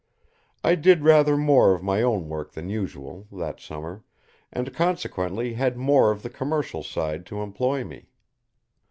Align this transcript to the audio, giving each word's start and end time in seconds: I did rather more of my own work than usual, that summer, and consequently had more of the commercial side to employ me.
I 0.63 0.73
did 0.73 1.03
rather 1.03 1.37
more 1.37 1.75
of 1.75 1.83
my 1.83 2.01
own 2.01 2.27
work 2.27 2.53
than 2.53 2.71
usual, 2.71 3.27
that 3.31 3.59
summer, 3.59 4.03
and 4.51 4.73
consequently 4.73 5.53
had 5.53 5.77
more 5.77 6.09
of 6.09 6.23
the 6.23 6.29
commercial 6.31 6.81
side 6.81 7.23
to 7.27 7.43
employ 7.43 7.83
me. 7.83 8.09